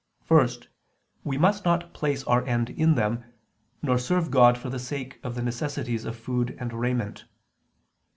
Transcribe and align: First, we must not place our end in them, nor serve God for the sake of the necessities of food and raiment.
First, 0.23 0.67
we 1.23 1.37
must 1.37 1.63
not 1.63 1.93
place 1.93 2.23
our 2.23 2.43
end 2.47 2.71
in 2.71 2.95
them, 2.95 3.23
nor 3.83 3.99
serve 3.99 4.31
God 4.31 4.57
for 4.57 4.71
the 4.71 4.79
sake 4.79 5.19
of 5.21 5.35
the 5.35 5.43
necessities 5.43 6.05
of 6.05 6.17
food 6.17 6.57
and 6.59 6.73
raiment. 6.73 7.25